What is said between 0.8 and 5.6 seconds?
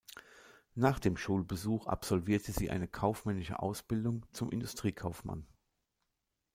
dem Schulbesuch absolvierte sie eine kaufmännische Ausbildung zum Industriekaufmann.